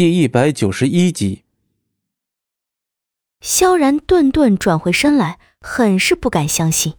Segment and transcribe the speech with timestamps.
[0.00, 1.44] 第一百九十一集。
[3.42, 6.94] 萧然顿顿转回身来，很是不敢相信。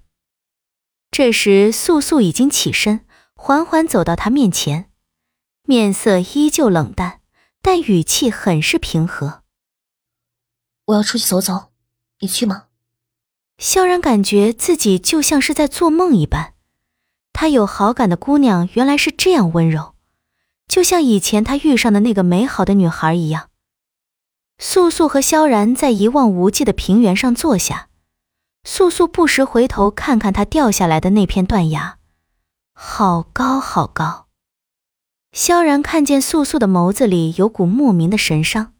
[1.09, 3.03] 这时，素素已经起身，
[3.33, 4.91] 缓缓走到他面前，
[5.63, 7.21] 面色依旧冷淡，
[7.63, 9.41] 但语气很是平和。
[10.85, 11.71] 我要出去走走，
[12.19, 12.67] 你去吗？
[13.57, 16.53] 萧然感觉自己就像是在做梦一般，
[17.33, 19.90] 他有好感的姑娘原来是这样温柔。
[20.71, 23.49] 就像以前他遇上的那个美好的女孩一样，
[24.57, 27.89] 素素和萧然在一望无际的平原上坐下，
[28.63, 31.97] 素素不时回头看看他掉下来的那片断崖，
[32.73, 34.27] 好高好高。
[35.33, 38.73] 萧然看见素素的眸子里有股莫名的神伤，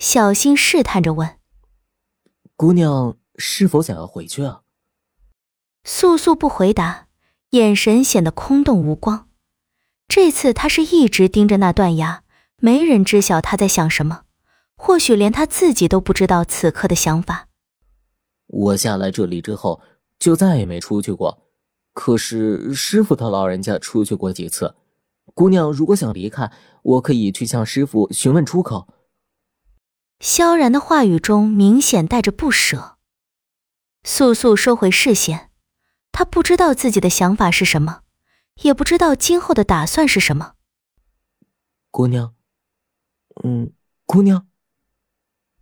[0.00, 1.38] 小心试探着问
[2.56, 4.62] ：“姑娘是否想要回去啊？”
[5.86, 7.06] 素素不回答，
[7.50, 9.28] 眼神显得空洞无光。
[10.10, 12.24] 这次他是一直盯着那断崖，
[12.56, 14.22] 没人知晓他在想什么，
[14.74, 17.46] 或许连他自己都不知道此刻的想法。
[18.48, 19.80] 我下来这里之后，
[20.18, 21.46] 就再也没出去过。
[21.92, 24.74] 可是师傅他老人家出去过几次。
[25.32, 26.50] 姑娘如果想离开，
[26.82, 28.88] 我可以去向师傅询问出口。
[30.18, 32.96] 萧然的话语中明显带着不舍。
[34.02, 35.50] 素素收回视线，
[36.10, 38.00] 她不知道自己的想法是什么。
[38.62, 40.54] 也不知道今后的打算是什么。
[41.90, 42.34] 姑娘，
[43.42, 43.72] 嗯，
[44.06, 44.46] 姑娘。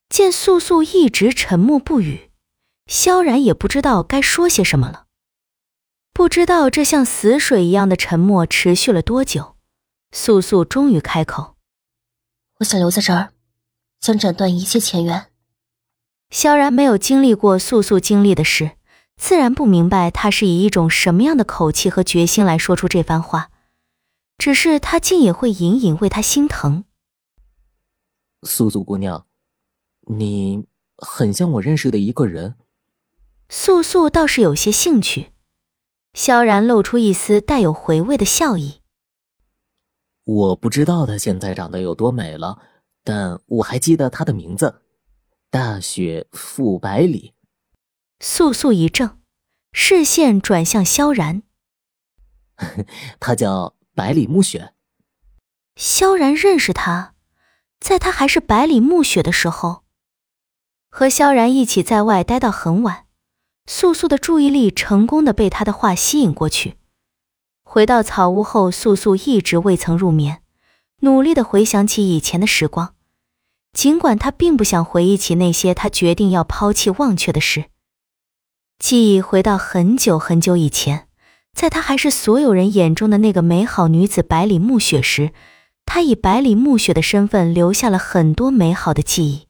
[0.09, 2.31] 见素素一直沉默不语，
[2.87, 5.07] 萧然也不知道该说些什么了。
[6.13, 9.57] 不知道这像死水一样的沉默持续了多久，
[10.11, 11.57] 素素终于开口
[12.59, 13.33] ：“我想留在这儿，
[14.01, 15.31] 想斩断一切前缘。”
[16.31, 18.78] 萧然没有经历过素素经历的事。
[19.19, 23.51] 自然不明白他是以一种什么样的口气和决心来说出这番话，
[24.39, 26.85] 只是他竟也会隐隐为他心疼。
[28.45, 29.27] 素素姑娘，
[30.07, 30.65] 你
[30.97, 32.55] 很像我认识的一个人。
[33.49, 35.33] 素素倒是有些兴趣。
[36.15, 38.81] 萧然露出一丝带有回味的笑意。
[40.25, 42.61] 我不知道她现在长得有多美了，
[43.05, 44.83] 但我还记得她的名字——
[45.51, 47.35] 大雪覆百里。
[48.21, 49.18] 素素一怔，
[49.81, 51.45] 视线转向萧然。
[53.21, 54.75] 他叫百里暮雪。
[55.77, 57.15] 萧然认识他，
[57.79, 59.85] 在他还是百里暮雪的时候，
[60.91, 63.07] 和萧然一起在外待到很晚。
[63.67, 66.75] 素素的注意力成功的被他的话吸引过去。
[67.63, 70.43] 回到草屋后，素素一直未曾入眠，
[71.03, 72.97] 努力的回想起以前的时光，
[73.73, 77.67] 尽管她并不想回忆起那些她决定要抛弃忘却的事。
[78.89, 81.09] 记忆回到很久很久以前，
[81.53, 85.33] 在她还是所有人眼中的那个美好女子百里暮雪时，
[85.85, 89.47] 她以百里暮雪的身份留下了很多美好的记忆，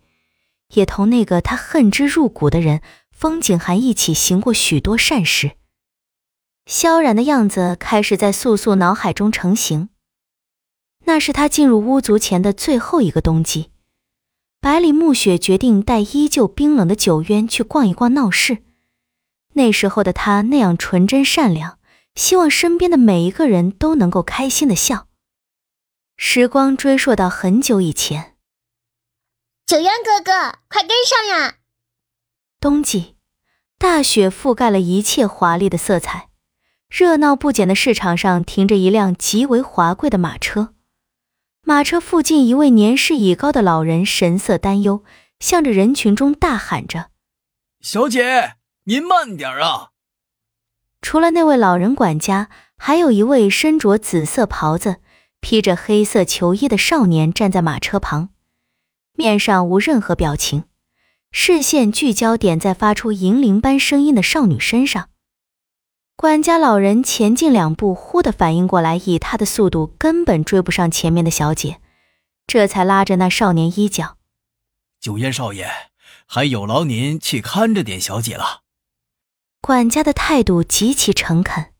[0.74, 2.80] 也同那个她恨之入骨的人
[3.12, 5.52] 风景寒一起行过许多善事。
[6.66, 9.90] 萧然的样子开始在素素脑海中成型。
[11.04, 13.70] 那是他进入巫族前的最后一个冬季，
[14.60, 18.64] 百里暮雪决定带依旧冰冷的九渊去逛一逛闹市。
[19.58, 21.78] 那时候的他那样纯真善良，
[22.14, 25.08] 希望身边的每一个人都能够开心的笑。
[26.16, 28.36] 时光追溯到很久以前，
[29.66, 31.56] 九渊哥哥，快跟上呀！
[32.60, 33.16] 冬季，
[33.78, 36.28] 大雪覆盖了一切华丽的色彩，
[36.88, 40.74] 热闹不减的市场上停着一辆极为华贵的马车，
[41.62, 45.04] 马车附近一位年事已高的老人神色担忧，
[45.40, 47.10] 向着人群中大喊着
[47.82, 48.54] ：“小姐。”
[48.88, 49.90] 您慢点啊！
[51.02, 54.96] 除了那位老人管家，还有一位身着紫色袍子、
[55.40, 58.30] 披着黑色球衣的少年站在马车旁，
[59.12, 60.64] 面上无任何表情，
[61.30, 65.10] 视线聚焦点在发出银铃般声音的少女身上。
[66.16, 71.82] 管家老人前进两步，忽地反应过来，以他的速度根本追不上前面的小姐，
[72.46, 74.16] 这才拉着那少年衣角
[74.98, 75.68] ：“九烟少爷，
[76.24, 78.62] 还有劳您去看着点小姐了。”
[79.60, 81.72] 管家的态度极其诚恳。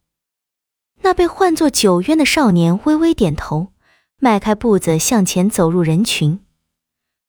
[1.02, 3.72] 那被唤作九渊的少年微微点头，
[4.18, 6.44] 迈开步子向前走入人群。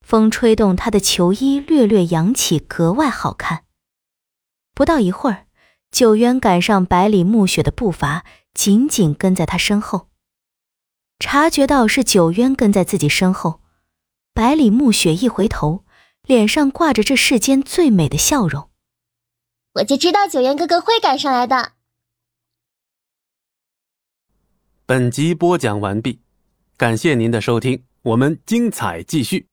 [0.02, 3.64] 风吹动他的球衣，略略扬起，格外好看。
[4.74, 5.46] 不到一会儿，
[5.92, 10.08] 九渊赶上百里暮雪的步伐，紧紧跟在他身后。
[11.20, 13.62] 察觉到是九渊跟在自己身后，
[14.34, 15.86] 百里暮雪一回头，
[16.24, 18.69] 脸上挂着这世间最美的笑容。
[19.80, 21.72] 我就知道九渊哥哥会赶上来的。
[24.86, 26.20] 本集播讲完毕，
[26.76, 27.86] 感谢您的收听。
[28.02, 29.49] 我们精彩继续。